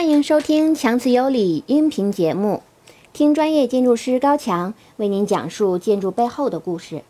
[0.00, 2.62] 欢迎收听强词有理音频节目，
[3.12, 7.02] 听专业建筑师高强为您讲述建筑背后的故事。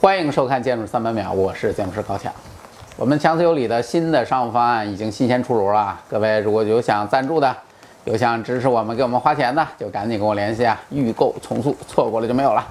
[0.00, 2.32] 欢迎收看《建筑三百秒》，我是建筑师高强。
[2.96, 7.56] 我们强词有理的新的商务方案已经新鲜出炉了，各位如果有想赞助的，
[8.06, 10.76] 有想支持我们、给我们花钱的，就赶紧跟我联系啊！
[10.90, 12.66] 预购从速，错过了就没有了。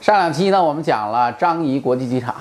[0.00, 2.32] 上两期呢，我们讲了张仪国际机场。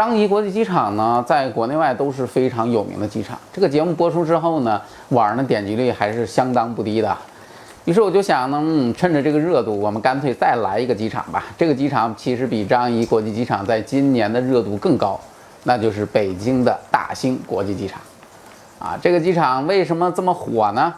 [0.00, 3.38] 张仪国际机场呢，在国内外都是非常有名的机场。
[3.52, 4.80] 这个节目播出之后呢，
[5.10, 7.14] 网上的点击率还是相当不低的。
[7.84, 11.44] 于是我就想呢，嗯，趁着这个热度，我们干脆再来一个机场吧。
[11.58, 15.20] 这个机场其实比张仪国际机场在今年的热度更高，
[15.64, 18.00] 那就是北京的大兴国际机场。
[18.78, 20.94] 啊，这个机场为什么这么火呢？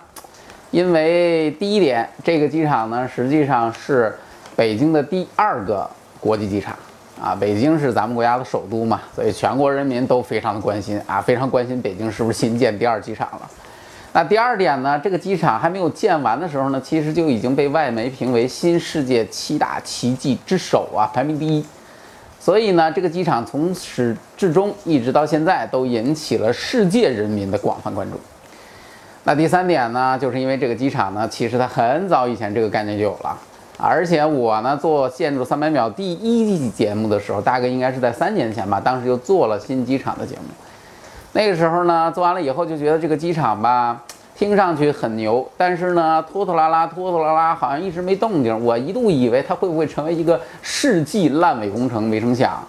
[0.71, 4.17] 因为第一点，这个机场呢，实际上是
[4.55, 6.77] 北京的第二个国际机场。
[7.23, 13.49] 啊，北京是咱们国家的首都嘛，所以全国人民都非常的关心啊，非常关心北京是不是新建第二机场了。
[14.13, 21.65] 那第二点呢，这个机场还没有建完的时候呢，其实就已经被外媒评为新世界七大奇迹之首啊，排名第一。
[22.41, 28.19] 所以呢，这个机场从始至终一直到现在都引起了世界人民的广泛关注。
[29.23, 33.39] 那第三点呢，就是因为这个机场呢，其实它很早以前这个概念就有了。
[33.79, 40.43] 而且我呢做建筑三百秒第一季节目的时候，大概应该是在三年前吧，当时就做了新机场的节目。
[41.33, 44.03] 那个时候呢，做完了以后就觉得这个机场吧，
[44.37, 48.65] 听上去很牛，但是呢，拖拖拉拉，拖拖拉拉，好像一直没动静。
[48.65, 52.63] 我一度以为它会不会成为一个世纪烂尾工程，没成想，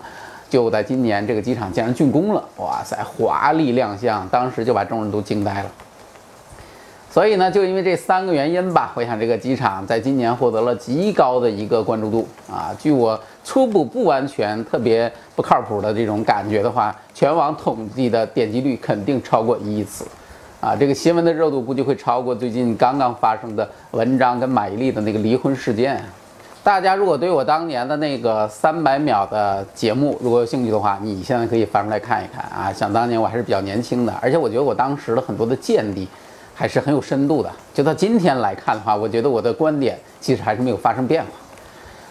[0.49, 5.69] 就在今年这个机场竟然竣工了，哇塞，华丽亮相，当时就把众人都惊呆了。
[7.13, 12.75] 所以呢，就因为这三个原因吧，我想这个机场在今年获得了极高的一个关注度啊。
[12.79, 20.03] 据我初步不完全、特别不靠谱的这种感觉的话，全网统计的点击率肯定超过一亿次，
[20.59, 26.03] 啊，这个新闻的热度估计会超过最近刚刚发生的文章跟马伊琍的那个离婚事件。
[26.63, 32.73] 大家如果对我当年的那个三百秒的节目如果有兴趣的话，你现在可以翻出来看一看啊。
[32.73, 36.07] 想当年我还是比较年轻的，而且我觉得我当时的很多的见地。
[36.53, 37.49] 还是很有深度的。
[37.73, 41.29] 就到今天来看的话，我觉得我的观点其实还是没有发生变化。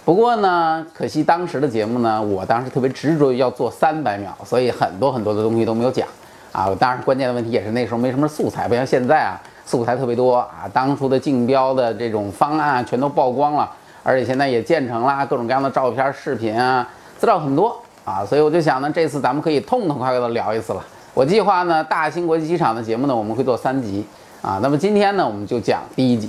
[0.04, 6.08] 不过呢，可惜当时的节目呢，我当时特别执着于要做三百秒，所以很多很多的东西都没有讲
[6.50, 6.68] 啊。
[6.76, 10.68] 当然，关键的问题也是那时候没什么素材，不像现在啊，素材特别多啊。
[10.72, 13.70] 当初的竞标的这种方案全都曝光了，
[14.02, 16.84] 而且现在也建成了，各种各样的照片、视频啊，
[17.16, 18.26] 资料很多啊。
[18.26, 20.84] 所以我就想呢，这次咱们可以痛痛快快的聊一次了。
[21.14, 24.04] 我计划呢，大兴国际机场的节目呢，我们会做三集。
[24.42, 26.28] 啊，那么今天呢，我们就讲第一集。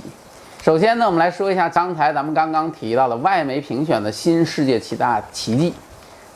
[0.62, 5.74] 首先呢，我们来说一下刚才咱们刚刚提到的外媒评选的新世界七大奇迹。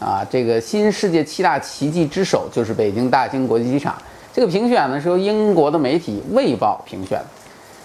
[0.01, 3.95] 啊，这个新世界七大奇迹之首就是北京大兴国际机场。
[4.33, 7.21] 这个评选呢是由英国的媒体《卫报》评选。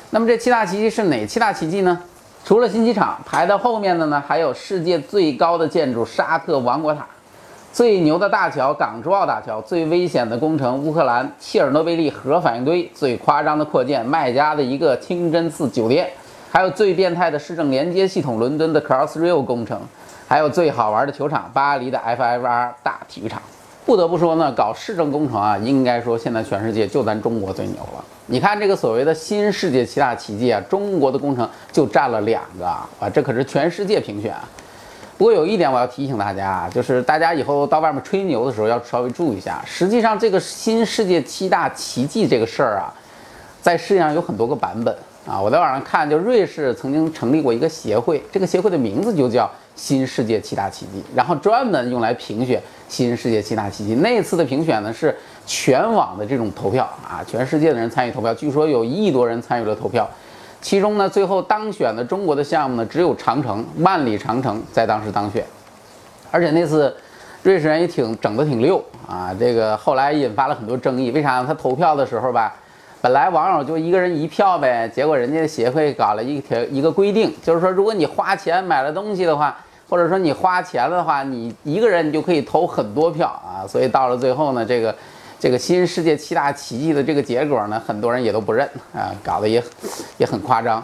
[0.09, 2.01] 那么这七大奇迹是哪七大奇迹呢？
[2.43, 7.05] 除了新机场，排到后面的呢还有世界最高的建筑沙特王国塔。
[7.73, 16.07] 最牛的大桥港珠澳大桥，最危险的工程乌克兰切尔诺贝利核反应堆，最夸张的扩建麦加的一个清真寺酒店，
[16.51, 19.81] 还有最变态的市政连接系统伦敦的 Crossrail 工程，
[20.27, 23.41] 还有最好玩的球场巴黎的 FIVR 大体育场。
[23.87, 28.05] 不得不说呢，搞市政工程啊，应该说现在全世界就咱中国最牛了。
[28.27, 34.47] 你看这个所谓的新世界七大奇迹啊，中国的工程就占了两个啊，这可是全世界评选啊。
[35.17, 39.63] 不过有一点我要提醒大家啊，就是大家以后到外面吹牛的时候要稍微注意一下。
[39.65, 42.91] 实际上，这个新世界七大奇迹这个事儿啊，
[43.61, 44.93] 在世界上有很多个版本
[45.27, 45.39] 啊。
[45.39, 53.95] 我在网上看，就瑞士曾经成立过一个协会，这个协会的名字就叫新世界七大奇迹，然后专门用来评选新世界七大奇迹。
[53.95, 55.15] 那次的评选呢是
[55.45, 60.09] 全网的这种投票啊，全世界的人参与投票，据说有一亿多人参与了投票。
[60.63, 65.43] 其中呢，最后当选的中国的项目呢，只有长城万里长城在当时当选，
[66.31, 66.95] 而且那次
[67.43, 69.35] 瑞士人也挺整得挺溜啊。
[69.37, 71.43] 这个后来引发了很多争议，为啥？
[71.43, 72.55] 他投票的时候吧，
[73.01, 79.57] 本来网友就一个人一票呗，结果人家协会搞了一条一个规定，就是说如果你花钱买了东西的话，
[79.89, 83.67] 或者说你花钱了的话，你一个人你就可以投很多票啊。
[83.67, 84.95] 所以到了最后呢，这个。
[85.43, 89.61] 这个新世界七大奇迹的这个结果呢，很多人也都不认啊，搞得也
[90.17, 90.81] 也很夸张。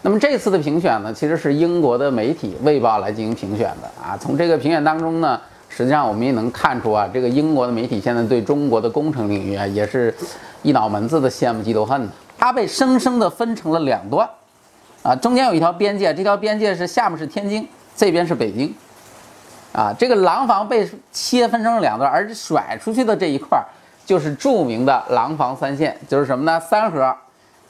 [0.00, 4.18] 那么这次的评选呢，其实是英国的媒体《卫报》来进行评选的啊。
[4.20, 10.12] 从这个评选当中呢，实际上我们也能看出啊，这个英国的媒体现在对中国的工程领域啊，也是
[10.64, 12.12] 一脑门子的羡慕嫉妒恨的。
[12.36, 14.28] 它被生生的分成了两段
[15.04, 17.64] 啊，中间有一条边界，这条边界是下面是天津，
[17.96, 18.74] 这边是北京
[19.72, 19.94] 啊。
[19.96, 23.64] 这个廊坊被切分成了两段，而甩出去的这一块。
[24.04, 26.60] 就是著名的廊坊三线，就是什么呢？
[26.60, 27.02] 三河、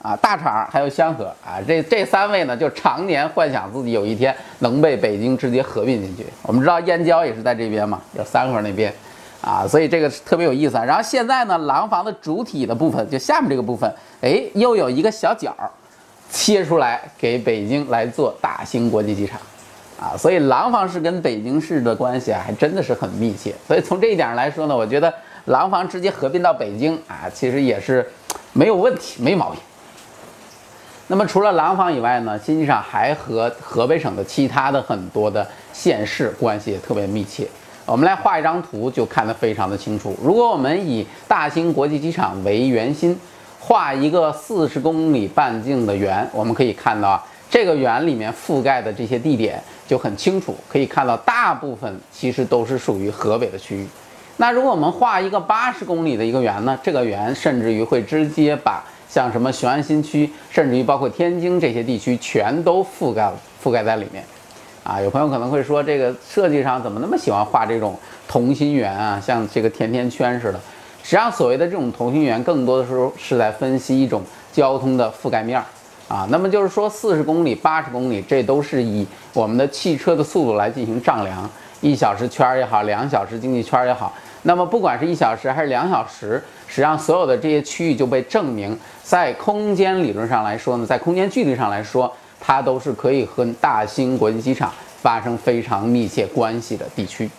[0.01, 6.25] 啊，大厂还有香河啊，这这三位呢，就常年幻想自己有一天能被北京直接合并进去。
[6.41, 8.93] 我们知道燕郊也是在这边嘛，有三河那边，
[9.41, 10.83] 啊，所以这个特别有意思啊。
[10.83, 13.89] 然后现在呢，廊坊的主体的部分，就下面这个部分，
[14.21, 15.69] 哎，又有一个小角儿
[16.29, 19.39] 切出来给北京来做大兴国际机场，
[20.01, 23.53] 啊，所以廊坊市跟北京市的关系啊，还真的是很密切。
[23.67, 25.13] 所以从这一点上来说呢，我觉得
[25.45, 28.09] 廊坊直接合并到北京啊，其实也是
[28.53, 29.59] 没有问题，没毛病。
[31.07, 37.45] 那么除了廊坊以外呢，新机场还和河北省的其他的很多的县市关系也特别密切。
[37.85, 40.15] 我们来画一张图，就看得非常的清楚。
[40.23, 43.19] 如果我们以大兴国际机场为圆心，
[43.59, 53.85] 画一个四十公里半径的圆，我们可以看到啊，这个圆里面覆盖的这些地点就很清楚，可以看到大部分其实都是属于河北的区域。
[54.37, 63.31] 那如果我们画一个八十公里的一个圆呢，这个圆甚至于会直接把像什么雄安新区，甚至于包括天津这些地区，全都覆盖
[63.63, 64.23] 覆盖在里面。
[64.83, 67.97] 啊，有朋友可能会说，这个设计上怎么那么喜欢画这种
[68.27, 70.59] 同心圆啊，像这个甜甜圈似的。
[71.03, 74.21] 实际上，所谓的这种同心圆，更多的时候是在分析一种
[74.51, 75.65] 交通的覆盖面儿。
[76.09, 81.49] 啊，那么就是说，四十公里、八十公里，这都是以我们的汽车的速度来进行丈量，
[81.83, 84.13] 一小时圈儿也好，两小时经济圈儿也好。
[84.43, 94.71] 那么，不管是一小时还是两小时，实际上所有的这些区域就被证明，在空间理论上来说呢，在空间距离上来说，它都是可以和大兴国际机场
[95.01, 97.29] 发生非常密切关系的地区。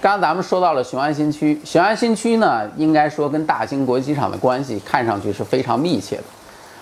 [0.00, 6.22] 刚咱们说到了雄安新区，雄安新区呢，应该说跟大兴国际机场的关系看上去是非常密切的，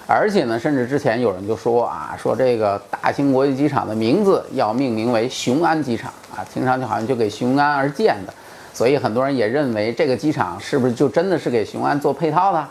[0.07, 8.33] 而且呢，甚至之前有人就说啊，说这个大兴国际机场的名字要命名为雄安机场啊，听上去好像就给雄安而建的，
[8.73, 12.65] 所以很多人也认为这个机场是不是就真的是给雄安做配套的？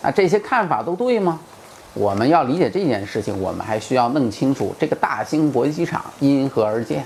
[0.00, 1.38] 那这些看法都对吗？
[1.92, 7.04] 我们要理解这件事情，我们还需要弄清楚这个大兴国际机场因何而建。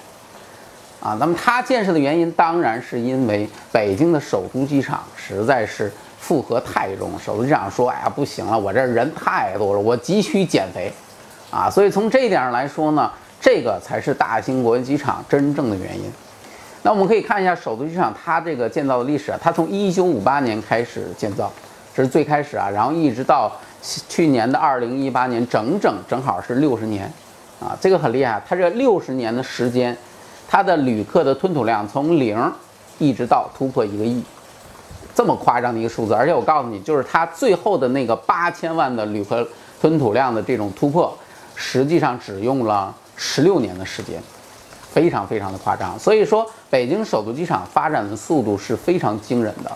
[1.01, 7.13] 啊，那么它建设的原因当然是因为北京的首都机场实在是负荷太重。
[7.25, 10.93] 首都机场说：“哎呀，不行了，我这人太多了，我急需减肥。”
[11.53, 13.11] 啊，所以从这一点上来说呢，
[13.41, 16.11] 这个才是大兴国际机场真正的原因。
[16.83, 21.49] 那我们可以看一下首都机场它这个建造的历史啊，它从一九五八年开始建造，
[21.95, 23.53] 这是最开始啊，然后一直到
[24.09, 27.05] 去年的二零一八年，整整正好是六十年，
[27.61, 29.97] 啊，这个很厉害，它这六十年的时间。
[30.51, 32.53] 它的旅客的吞吐量从零
[32.99, 34.23] 一直到突破一个亿，
[35.15, 39.47] 这么夸张的一个数字，而且我告诉你，就是它最后的那个八千万的旅客
[39.79, 41.15] 吞吐量的这种突破，
[41.55, 44.23] 实际上只用了十六年的时间，
[44.91, 45.99] 非常非常的夸张。
[45.99, 49.71] 所以说，北京首都机场发展的速度是非常惊人的。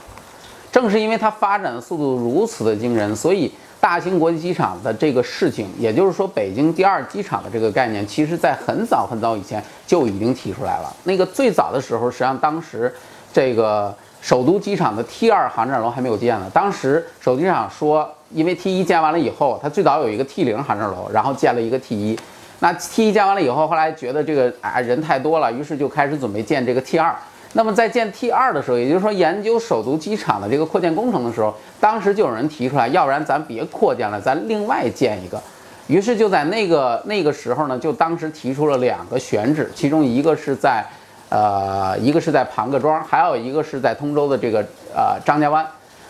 [0.73, 3.53] 正是因为它发展的速度如此的惊人，所以。
[3.82, 10.96] 大兴国际机场的这个事情，也就是说，北京第二机场的这个概念，其实在很早很早以前就已经提出来了。
[11.03, 12.94] 那个最早的时候，实际上当时
[13.32, 16.48] 这个首都机场的 T 二航站楼还没有建呢。
[16.55, 22.17] 当时首都机场说，因为 T 一建完了以后，它最早有一个 T 零航站楼，然后建了一个 T 一。
[22.60, 27.12] 那 T 一建完了以后，后来觉得这个啊人太多了，于是就开始准备建这个 T 二。
[27.55, 35.39] 那么在建 T 二的时候，也就是说研究首都机场的这个扩建工程的时候，当时就有人提出来，要不然咱别扩建了，咱另外建一个。
[35.87, 40.82] 于是就在那个那个时候呢，就当时提出了两个选址，其中一个是在，
[41.29, 45.67] 呃，一个是在庞各庄，还有一个是在通州的这个呃张家湾。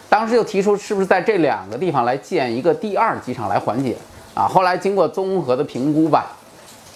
[0.09, 3.97] 当时就提出是不是在这两个地方来建一个第二机场来缓解
[4.35, 4.47] 啊？
[4.47, 6.27] 后来经过综合的评估吧，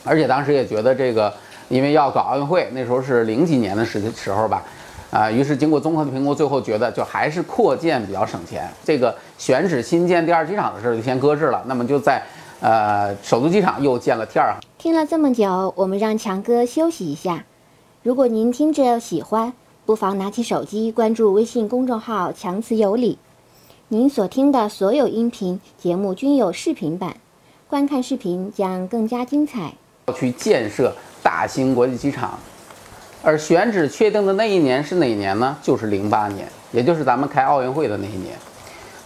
[0.05, 1.35] 而且当时也觉得这个。
[1.69, 4.63] 因为要搞奥运会，那时候是零几年的时时候吧，
[5.11, 8.71] 啊，于是经过综合的评估，最后觉得就还是扩建比较省钱。
[8.85, 11.63] 这个选址新建第二机场的事就先搁置了。
[11.67, 12.23] 那么就在
[12.61, 14.55] 呃首都机场又建了 T 二。
[14.79, 17.45] 听了这么久，我们让强哥休息一下。
[18.03, 19.53] 如果您听着喜欢，
[19.85, 23.19] 不妨拿起手机关注微信公众号“强词有理”。
[23.89, 27.17] 您所听的所有音频节目均有视频版，
[27.69, 29.73] 观看视频将更加精彩。
[30.07, 30.93] 要去建设。
[31.27, 32.39] 大兴国际机场，
[33.21, 35.57] 而选址确定的那一年是哪年呢？
[35.61, 38.37] 就是零八年，也就是咱们开奥运会的那一年。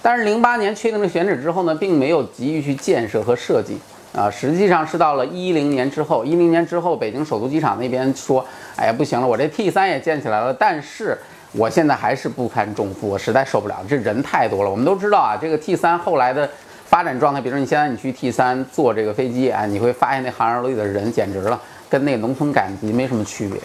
[0.02, 3.78] 但是零八年确定了选址之后呢，并没有急于去建设和设计，
[4.14, 8.44] 啊，实际上是到了一零年之后，一零年之后，北京首都机场那边说，
[8.76, 11.16] 哎呀，不行了，我这 T 三也建起来了，但是
[11.52, 14.70] 我现在还是不堪重负，我实在受不了，这人太多了。
[14.70, 16.46] 我们都知道啊，这个 T 三后来的
[16.84, 21.58] 发展状态，比如说你现在你去 T 三坐这个飞机啊，你会发现那航站楼里的人简直了，
[21.90, 23.60] 跟那个农村赶集没什么区别。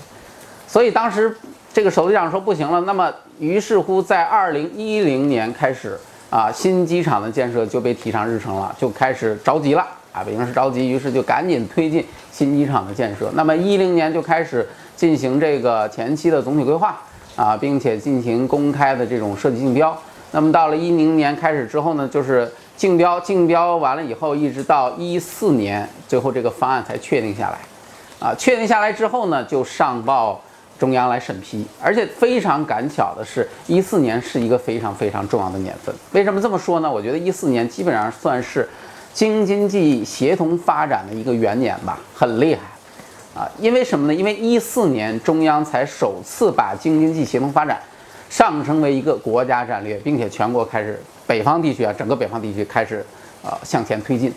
[0.68, 1.38] 所以当时
[1.72, 5.98] 这个首机长说不行了，那么于是乎在二零一零年开始
[6.30, 13.30] 啊，新机场的建设就被提上日程了，就开始着急了啊，北京市着急，于是就赶紧推进新机场的建设。
[13.36, 17.00] 那么一零年就开始进行这个前期的总体规划
[17.36, 19.98] 啊，并且进行公开的这种设计竞标。
[20.32, 27.58] 那么到了一零年开始之后呢，就是竞标，竞标完了以后，一直到一四年，最后这个方案才确定下来。
[28.20, 30.42] 啊，确定下来之后呢，就上报。
[30.78, 35.96] 中央来审批，而且非常赶巧的是，一四年是一个非常非常重要的年份。
[36.12, 36.92] 为什么这么说呢？
[36.92, 38.68] 我觉得一四年基本上算是
[39.14, 42.62] 京津冀协同发展的一个元年吧，很厉害
[43.42, 43.50] 啊！
[43.58, 44.14] 因为什么呢？
[44.14, 47.80] 因为一四年中央才首次把京津冀协同发展
[48.30, 53.02] 上升为一个国家战略，并且全国开始北方地区啊，整个北方地区开始
[53.46, 54.34] 呃向前推进。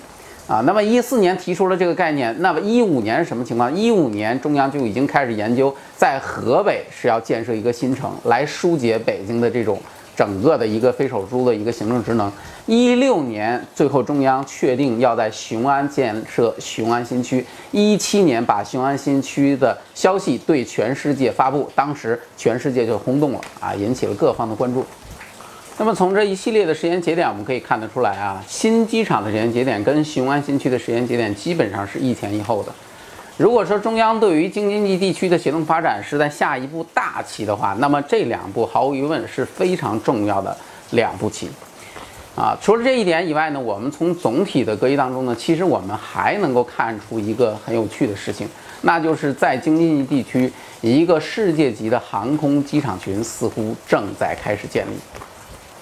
[0.48, 3.72] 啊，那么一四年提出了这个概念，那么一五年是什么情况？
[3.76, 9.78] 一五年中央就已经开始研究，在河北是要建设一个新城，来疏解北京的这种
[10.16, 12.32] 整个的一个非首都的一个行政职能。
[12.64, 24.82] 一六年最后中央确定要在雄安建设雄安新区，一七年把雄安新区的消息对全世界发布，当时全世界就轰动了啊，引起了各方的关注。
[25.80, 32.72] 那么从这一系列的时间节点，我们可以看得出来啊，新机场的时间节点跟雄安新区的时间节点基本上是一前一后的。
[33.36, 40.56] 如果说中央对于京津冀地区的协同发展是在下一步大棋的话，那么这两步毫无疑问是非常重要的
[40.90, 41.48] 两步棋。
[42.34, 48.48] 啊，除了这一点以外呢，我们从总体的格局当中呢，其实我们还能够看出一个很有趣的事情，
[48.82, 54.98] 那就是在京津冀地区，一个世界级的航空机场群似乎正在开始建立。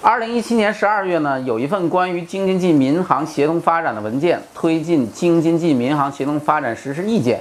[0.02, 7.38] 二零一七年十二月呢，有一份关于京津冀民航协同发展的文件《推进京津冀民航协同发展实施意见》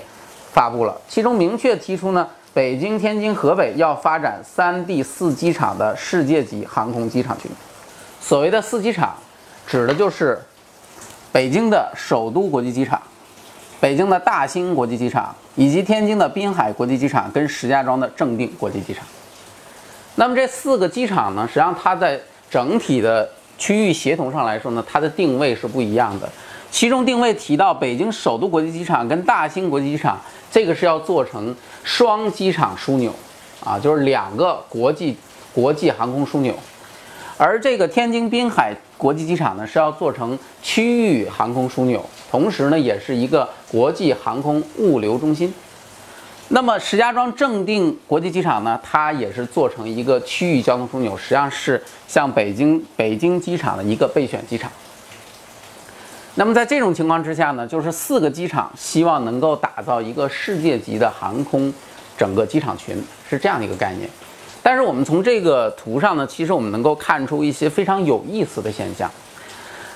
[0.53, 7.51] 发布了，其中明确提出呢，北京、天津、河北要发展三地四机场的世界级航空机场群。
[8.21, 9.13] 所谓的四机场，
[9.67, 10.39] 指的就是
[11.31, 12.99] 北京的首都国际机场、
[13.81, 19.05] 北京的大兴国际机场以及天津的滨海国际机场跟石家庄的正定国际机场。
[20.15, 26.29] 那么这四个机场呢，实际上它在整体的区域协同上来说呢，它的定位是不一样的。
[26.71, 30.19] 其中定位提到，北京首都国际机场跟大兴国际机场，
[30.51, 33.13] 这个是要做成双机场枢纽，
[33.63, 35.15] 啊，就是两个国际
[35.53, 36.53] 国际航空枢纽。
[37.37, 45.53] 而这个天津滨海国际机场呢，是要做成区域航空枢纽，同时呢，也是一个国际航空物流中心。
[46.49, 54.71] 那么石家庄正定国际机场呢，它也是做成一个区域交通枢纽，实际上是像北京北京机场的一个备选机场。
[56.35, 61.73] 那么在这种情况之下呢，就是四个机场希望能够打造一个世界级的航空
[62.15, 62.95] 整个机场群，
[63.27, 64.07] 是这样的一个概念。
[64.61, 69.09] 但是我们从这个图上呢，其实我们能够看出一些非常有意思的现象。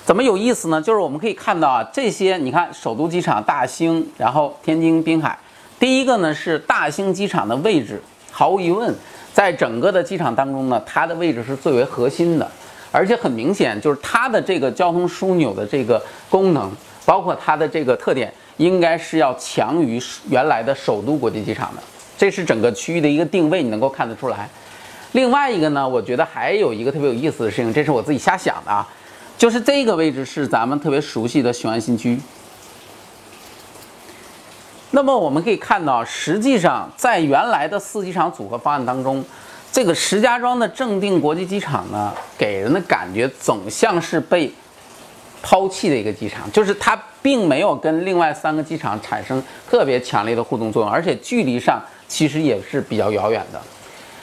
[0.03, 0.81] 怎么有意思呢？
[0.81, 5.37] 就是我们可以看到啊，这些你看首都机场大兴，然后天津滨海。
[5.79, 8.93] 第一个呢是大兴机场的位置，毫无疑问，
[9.33, 12.45] 在整个的机场当中呢，它的位置是最为核心的，
[12.91, 16.69] 而且很明显就是它的这个交通枢纽的这个功能，
[17.05, 19.97] 包括它的这个特点，应该是要强于
[20.29, 21.81] 原来的首都国际机场的，
[22.17, 24.49] 这是整个区域的一个定位，你能够看得出来。
[25.13, 28.85] 另外一个呢，我觉得还有一个特别有意思的事情，这是我自己瞎想的啊，
[29.37, 32.19] 就是这个位置是咱们特别熟悉的雄安新区。
[34.91, 39.23] 那么我们可以看到，实际上在原来的四机场组合方案当中，
[39.71, 44.51] 这个石家庄的正定国际机场呢，给人的感觉总像是被
[45.43, 53.61] 抛弃的一个机场，就是它并没有跟另外三个机场产生特别强烈的互动作用，而且距离上其实也是比较遥远的。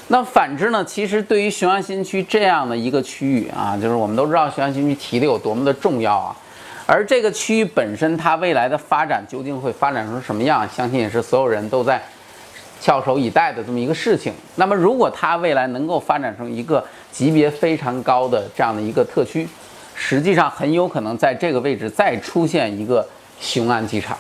[0.09, 6.37] 那反之呢，其实对于雄安新区这样的一个区域啊，就是我们都知道雄安新区提的有多么的重要啊。
[6.89, 10.67] 而这个区域本身，它未来的发展究竟会发展成什么样？
[10.69, 12.01] 相信也是所有人都在
[12.81, 14.33] 翘首以待的这么一个事情。
[14.55, 19.49] 那么，如果它未来能够发展成一个级别非常高的这样的一个特区，
[19.97, 23.05] 实际上很有可能在这个位置再出现一个
[23.41, 24.17] 雄安机场。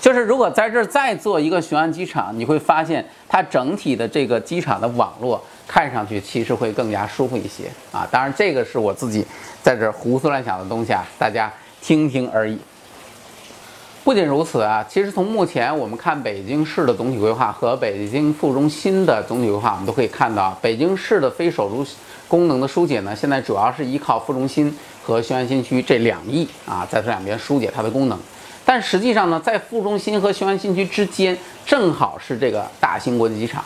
[0.00, 8.04] 就是如果在这儿再做一个雄安机场，你会发现它整体的这个机场的网络看上去其实会更加舒服一些啊。
[8.10, 9.24] 当然，这个是我自己
[9.62, 11.48] 在这儿胡思乱想的东西啊，大家。
[11.84, 12.58] 听听而已。
[14.02, 21.86] 不仅如此啊，其实从目前我们看北京市的总体规划和北京副中心的总体规划，我们都可以看到，北京市的非首都
[22.26, 28.18] 功能的疏解呢，现在主要是依靠副中心和雄安新区这两翼啊，在这两边疏解它的功能。
[28.64, 31.36] 但实际上呢，在副中心和雄安新区之间，
[31.66, 33.62] 正好是这个大兴国际机场。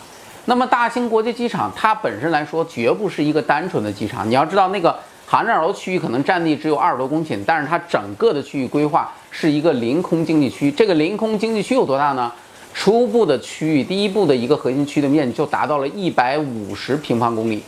[0.46, 4.28] 那么大兴国际机场它本身来说，绝不是一个单纯的机场。
[4.28, 4.98] 你要知道，那个
[5.30, 10.70] 航站楼区域可能占地只有二十多公顷，但是它整个的区域规划是一个临空经济区。
[10.72, 12.32] 这个临空经济区有多大呢？
[12.72, 17.62] 初步的区域，第一步的一个核心区的面积就达到了一百五十平方公里，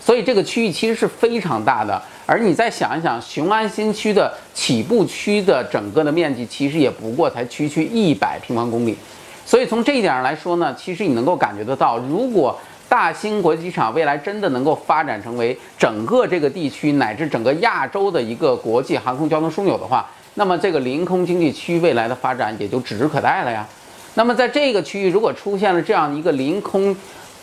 [0.00, 2.00] 所以这个区域其实是非常大的。
[2.26, 8.96] 而你再想一想，雄安新区的起步区的整个的面积，其实也不过才区区一百平方公里。
[9.44, 12.56] 所以从这一点上来说呢，其实你能够感觉得到，如果
[12.94, 23.66] 大兴国际机场未来真的能够发展成为整个这个地区乃至整个亚洲的一个国际航空交通枢纽的话，那么这个临空经济区未来的发展也就指日可待了呀。
[24.14, 26.94] 那么在这个区域如果出现了这样一个临空，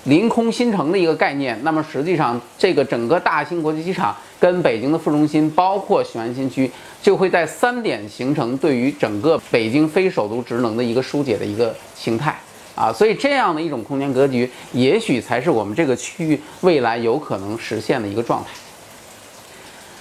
[0.06, 12.40] 临空新城的一个概念，那么实际上这个整个大兴国际机场跟北京的副中心，包括雄安新区，就会在三点形成对于整个北京非首都职能的一个疏解的一个形态
[12.82, 18.50] 啊，所以这样的一种空间格局，也许才是我们这个区域未来有可能实现的一个状态。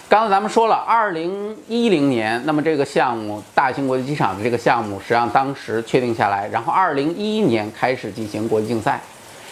[0.09, 8.99] 刚才咱们说了，二零一零年，那么这个项目大兴国际机场的这个项目，实际上当时确定下来，然后二零一一年开始进行国际竞赛。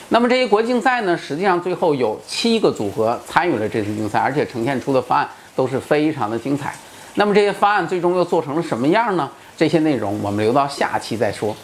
[0.08, 6.74] 那么这些国际竞赛呢，实际上最后有七个组合参与了这次竞赛，而且呈现出的方案都是非常的精彩。
[7.16, 9.30] 那么这些方案最终又做成了什么样呢？
[9.54, 11.54] 这些内容我们留到下期再说。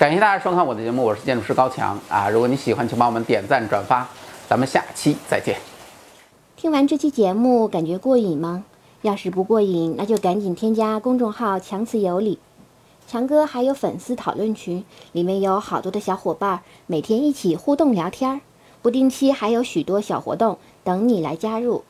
[0.00, 2.26] 感谢大家收看我的节目，我是建筑师高强啊。
[2.30, 4.08] 如果你喜欢，请帮我们点赞转发，
[4.48, 5.58] 咱们下期再见。
[6.56, 8.64] 听完这期节目，感觉过瘾吗？
[9.02, 12.38] 要是不过瘾，那就赶紧添加公众号“强词有理”。
[13.06, 18.40] 强哥还有粉丝讨论群，里面有好多的小伙伴，每天一起互动聊天儿，
[18.80, 21.84] 不定期还有许多小活动等你来加入。